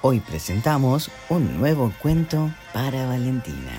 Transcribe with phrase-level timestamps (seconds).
[0.00, 3.72] Hoy presentamos un nuevo cuento para Valentina.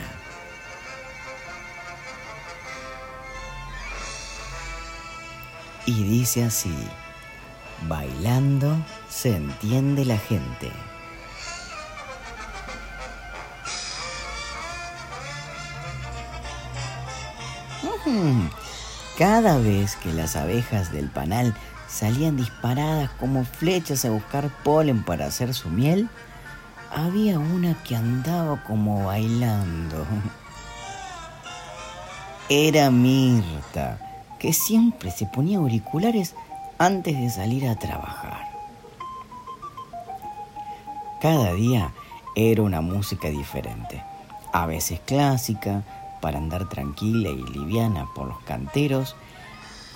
[5.86, 6.76] Y dice así,
[7.88, 8.76] bailando
[9.10, 10.70] se entiende la gente.
[19.18, 21.56] Cada vez que las abejas del panal
[21.90, 26.10] salían disparadas como flechas a buscar polen para hacer su miel,
[26.96, 30.06] había una que andaba como bailando.
[32.48, 33.98] Era Mirta,
[34.40, 36.36] que siempre se ponía auriculares
[36.78, 38.48] antes de salir a trabajar.
[41.22, 41.92] Cada día
[42.36, 44.02] era una música diferente,
[44.54, 45.84] a veces clásica,
[46.22, 49.16] para andar tranquila y liviana por los canteros,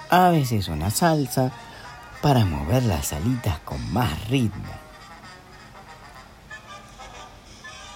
[0.10, 1.52] a veces una salsa,
[2.24, 4.72] para mover las alitas con más ritmo.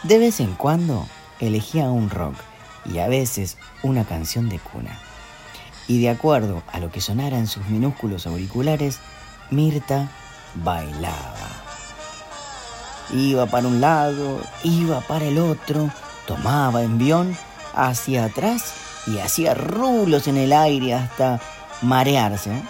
[0.03, 1.08] De vez en cuando
[1.39, 2.36] elegía un rock
[2.84, 5.00] y a veces una canción de cuna.
[5.88, 9.00] Y de acuerdo a lo que sonara en sus minúsculos auriculares,
[9.50, 10.09] Mirta
[10.56, 11.47] bailaba.
[13.14, 15.89] Iba para un lado, iba para el otro,
[16.25, 17.38] tomaba envión
[17.73, 18.73] hacia atrás
[19.08, 21.39] y hacía rulos en el aire hasta
[21.81, 22.62] marearse.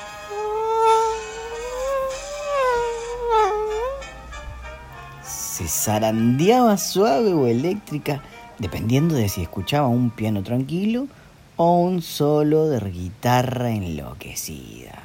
[5.58, 8.22] Se zarandeaba suave o eléctrica,
[8.60, 11.08] dependiendo de si escuchaba un piano tranquilo
[11.56, 15.02] o un solo de guitarra enloquecida.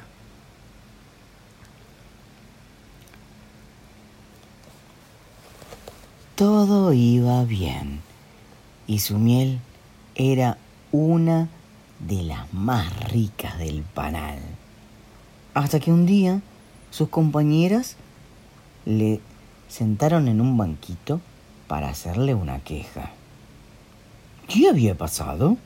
[6.35, 8.01] Todo iba bien
[8.85, 9.59] y su miel
[10.13, 10.59] era
[10.91, 11.49] una
[11.97, 14.37] de las más ricas del panal.
[15.55, 16.41] Hasta que un día
[16.91, 17.95] sus compañeras
[18.85, 19.19] le
[19.73, 21.19] sentaron en un banquito
[21.67, 23.09] para hacerle una queja.
[24.47, 25.57] ¿Qué había pasado?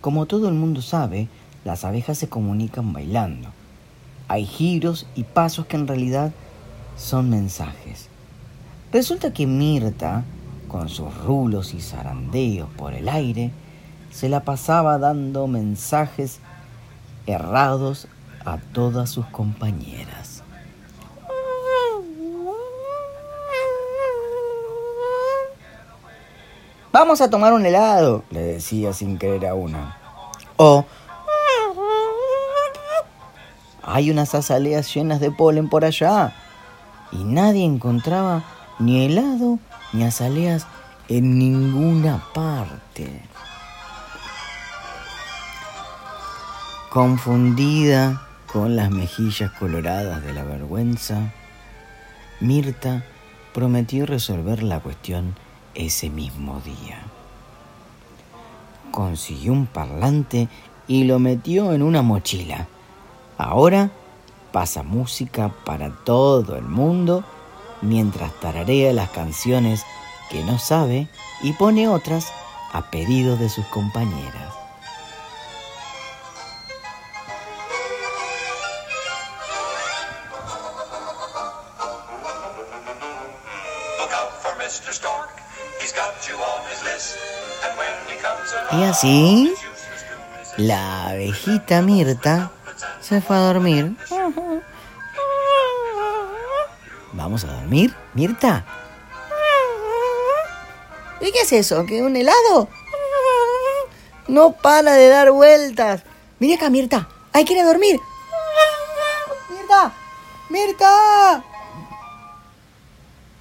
[0.00, 1.26] Como todo el mundo sabe,
[1.64, 3.48] las abejas se comunican bailando.
[4.28, 6.30] Hay giros y pasos que en realidad
[6.96, 8.06] son mensajes.
[8.92, 10.22] Resulta que Mirta,
[10.68, 13.50] con sus rulos y zarandeos por el aire,
[14.12, 16.38] se la pasaba dando mensajes
[17.26, 18.06] errados
[18.44, 20.31] a todas sus compañeras.
[26.92, 29.96] Vamos a tomar un helado, le decía sin querer a una.
[30.56, 30.84] O
[33.82, 36.34] hay unas azaleas llenas de polen por allá.
[37.10, 38.44] Y nadie encontraba
[38.78, 39.58] ni helado
[39.94, 40.66] ni azaleas
[41.08, 43.22] en ninguna parte.
[46.90, 51.32] Confundida con las mejillas coloradas de la vergüenza,
[52.40, 53.02] Mirta
[53.54, 55.34] prometió resolver la cuestión
[55.74, 57.02] ese mismo día.
[58.90, 60.48] Consiguió un parlante
[60.86, 62.68] y lo metió en una mochila.
[63.38, 63.90] Ahora
[64.52, 67.24] pasa música para todo el mundo
[67.80, 69.84] mientras tararea las canciones
[70.30, 71.08] que no sabe
[71.42, 72.32] y pone otras
[72.72, 74.62] a pedido de sus compañeras.
[88.72, 89.54] Y así,
[90.56, 92.50] la abejita Mirta
[93.00, 93.96] se fue a dormir.
[97.12, 98.64] ¿Vamos a dormir, Mirta?
[101.20, 101.84] ¿Y qué es eso?
[101.86, 102.68] ¿Que un helado?
[104.28, 106.02] No para de dar vueltas.
[106.38, 107.08] Mira acá, Mirta.
[107.32, 108.00] Hay que ir a dormir.
[109.50, 109.92] Mirta.
[110.48, 111.44] Mirta.